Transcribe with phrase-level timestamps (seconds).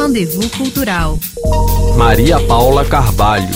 [0.00, 1.18] Rendezvous Cultural.
[1.94, 3.50] Maria Paula Carvalho.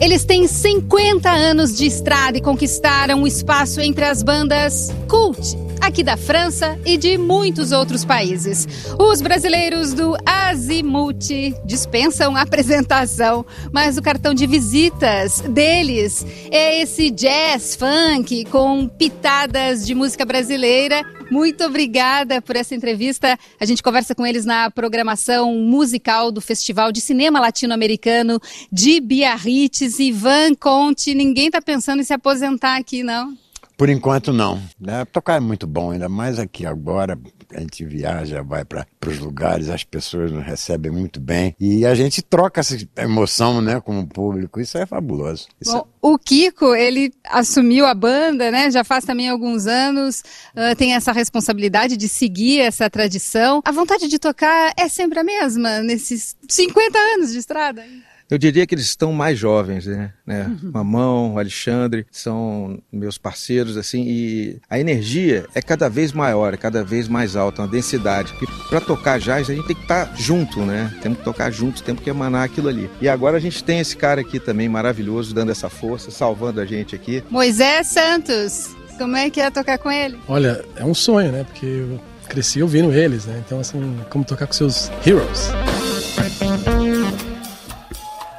[0.00, 6.02] Eles têm 50 anos de estrada e conquistaram um espaço entre as bandas cult aqui
[6.02, 8.66] da França e de muitos outros países.
[8.98, 17.76] Os brasileiros do Azimuth dispensam apresentação, mas o cartão de visitas deles é esse jazz
[17.76, 21.04] funk com pitadas de música brasileira.
[21.30, 23.38] Muito obrigada por essa entrevista.
[23.60, 28.40] A gente conversa com eles na programação musical do Festival de Cinema Latino-Americano
[28.72, 30.00] de Biarritz.
[30.00, 33.45] Ivan Conte, ninguém está pensando em se aposentar aqui, não?
[33.76, 34.60] Por enquanto não.
[34.86, 37.18] É, tocar é muito bom, ainda mais aqui agora.
[37.54, 41.94] A gente viaja, vai para os lugares, as pessoas nos recebem muito bem e a
[41.94, 44.60] gente troca essa emoção, né, com o público.
[44.60, 45.46] Isso é fabuloso.
[45.60, 45.96] Isso bom, é...
[46.02, 48.70] O Kiko, ele assumiu a banda, né?
[48.70, 50.22] Já faz também alguns anos,
[50.54, 53.60] uh, tem essa responsabilidade de seguir essa tradição.
[53.64, 57.84] A vontade de tocar é sempre a mesma nesses 50 anos de estrada.
[58.30, 60.12] Eu diria que eles estão mais jovens, né?
[60.26, 60.46] né?
[60.62, 60.70] Uhum.
[60.72, 66.82] Mamão, Alexandre, são meus parceiros, assim, e a energia é cada vez maior, é cada
[66.82, 68.32] vez mais alta, uma densidade.
[68.32, 70.92] Porque para tocar jazz, a gente tem que estar tá junto, né?
[71.02, 72.90] Temos que tocar junto, temos que emanar aquilo ali.
[73.00, 76.66] E agora a gente tem esse cara aqui também maravilhoso, dando essa força, salvando a
[76.66, 77.22] gente aqui.
[77.30, 80.18] Moisés Santos, como é que é tocar com ele?
[80.26, 81.44] Olha, é um sonho, né?
[81.44, 83.42] Porque eu cresci ouvindo eles, né?
[83.44, 85.50] Então, assim, como tocar com seus heroes.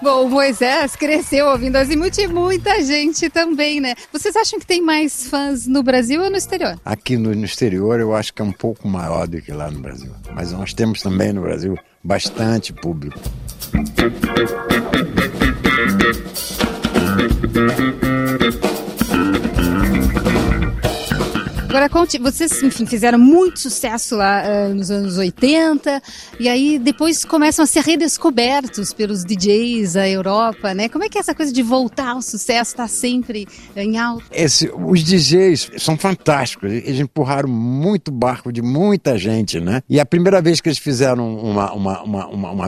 [0.10, 3.94] Bom, Moisés cresceu ouvindo Azimuth e muita gente também, né?
[4.10, 6.80] Vocês acham que tem mais fãs no Brasil ou no exterior?
[6.86, 9.82] Aqui no, no exterior eu acho que é um pouco maior do que lá no
[9.82, 10.14] Brasil.
[10.34, 13.20] Mas nós temos também no Brasil bastante público.
[22.20, 26.02] Vocês, enfim, fizeram muito sucesso lá uh, nos anos 80
[26.40, 30.90] e aí depois começam a ser redescobertos pelos DJs da Europa, né?
[30.90, 34.26] Como é que é essa coisa de voltar ao sucesso está sempre em alta?
[34.32, 39.82] Esse, os DJs são fantásticos, eles empurraram muito barco de muita gente, né?
[39.90, 42.68] E a primeira vez que eles fizeram uma, uma, uma, uma, uma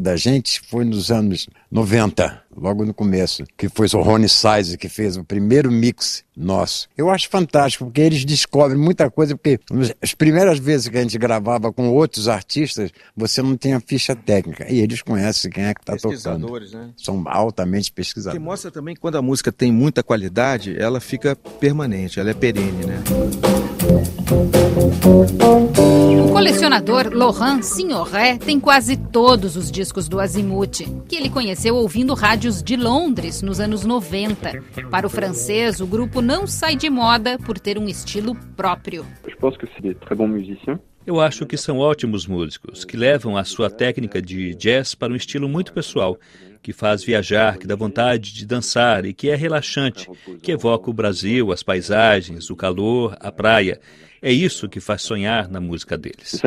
[0.00, 4.88] da gente foi nos anos 90 logo no começo, que foi o Rony Size que
[4.88, 6.88] fez o primeiro mix nosso.
[6.96, 9.58] Eu acho fantástico, porque eles descobrem muita coisa, porque
[10.00, 14.14] as primeiras vezes que a gente gravava com outros artistas, você não tem a ficha
[14.14, 16.60] técnica, e eles conhecem quem é que está tocando.
[16.60, 16.90] Né?
[16.96, 18.38] São altamente pesquisadores.
[18.38, 22.34] Que mostra também que quando a música tem muita qualidade, ela fica permanente, ela é
[22.34, 23.02] perene, né?
[26.40, 32.14] O colecionador Laurent Signoret tem quase todos os discos do Azimuth, que ele conheceu ouvindo
[32.14, 34.58] rádios de Londres nos anos 90.
[34.90, 39.04] Para o francês, o grupo não sai de moda por ter um estilo próprio.
[41.06, 45.16] Eu acho que são ótimos músicos, que levam a sua técnica de jazz para um
[45.16, 46.18] estilo muito pessoal,
[46.62, 50.08] que faz viajar, que dá vontade de dançar e que é relaxante,
[50.42, 53.80] que evoca o Brasil, as paisagens, o calor, a praia.
[54.22, 56.40] É isso que faz sonhar na música deles.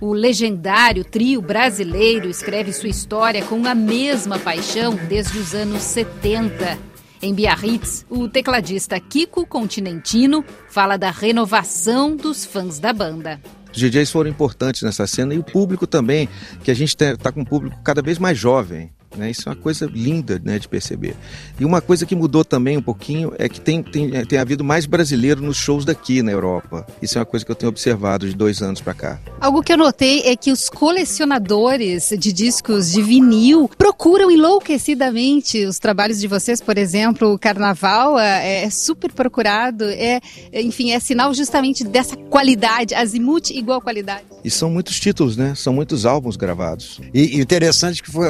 [0.00, 6.78] O legendário trio brasileiro escreve sua história com a mesma paixão desde os anos 70.
[7.22, 13.40] Em Biarritz, o tecladista Kiko Continentino fala da renovação dos fãs da banda.
[13.74, 16.28] Os DJs foram importantes nessa cena e o público também,
[16.62, 18.92] que a gente está com um público cada vez mais jovem.
[19.16, 19.30] Né?
[19.30, 21.14] Isso é uma coisa linda né, de perceber.
[21.58, 24.86] E uma coisa que mudou também um pouquinho é que tem, tem, tem havido mais
[24.86, 26.86] brasileiro nos shows daqui na Europa.
[27.00, 29.18] Isso é uma coisa que eu tenho observado de dois anos para cá.
[29.40, 35.78] Algo que eu notei é que os colecionadores de discos de vinil procuram enlouquecidamente os
[35.78, 36.60] trabalhos de vocês.
[36.60, 39.84] Por exemplo, o Carnaval é, é super procurado.
[39.84, 40.20] É,
[40.52, 42.94] enfim, é sinal justamente dessa qualidade.
[42.94, 44.24] Azimuth igual qualidade.
[44.44, 45.54] E são muitos títulos, né?
[45.54, 47.00] São muitos álbuns gravados.
[47.12, 48.28] E interessante que foi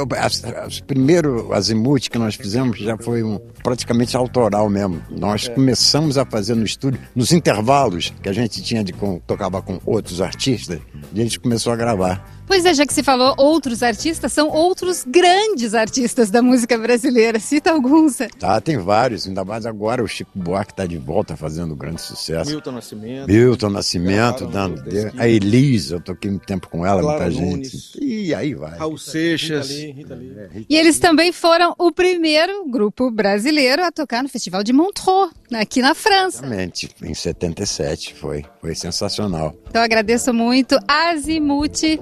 [0.78, 5.02] o primeiro Azimuth que nós fizemos já foi um, praticamente autoral mesmo.
[5.10, 5.50] Nós é.
[5.50, 9.81] começamos a fazer no estúdio, nos intervalos que a gente tinha de com, tocava com
[9.84, 10.81] outros artistas,
[11.12, 12.34] a gente começou a gravar.
[12.46, 17.38] Pois é, já que se falou outros artistas, são outros grandes artistas da música brasileira.
[17.40, 18.19] Cita alguns.
[18.38, 19.26] Tá, tem vários.
[19.26, 22.50] Ainda mais agora o Chico Buarque está de volta fazendo grande sucesso.
[22.50, 23.28] Milton Nascimento.
[23.28, 24.82] Milton Nascimento, dando.
[25.16, 27.72] A Elisa, eu toquei muito tempo com ela, Clara muita Nunes.
[27.72, 28.04] gente.
[28.04, 28.76] E aí vai.
[28.76, 29.70] Raul Seixas.
[29.70, 30.32] Rita Lee, Rita Lee.
[30.37, 35.31] É, e eles também foram o primeiro grupo brasileiro a tocar no Festival de Montreux,
[35.52, 36.44] aqui na França.
[36.44, 38.44] Exatamente, em 77 foi.
[38.61, 39.55] Foi sensacional.
[39.69, 40.78] Então agradeço muito.
[40.87, 41.99] Azimuth.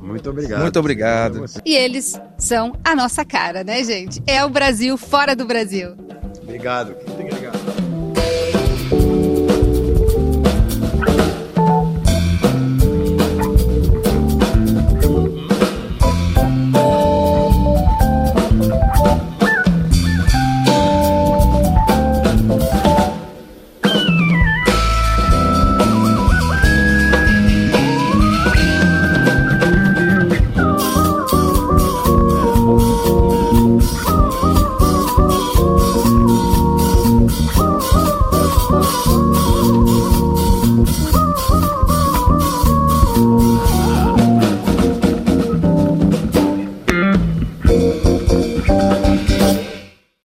[0.00, 0.62] Muito obrigado.
[0.62, 1.44] Muito obrigado.
[1.64, 4.22] E eles são a nossa cara, né, gente?
[4.26, 5.92] É o Brasil fora do Brasil.
[6.42, 6.90] Obrigado.
[6.90, 7.11] Obrigado.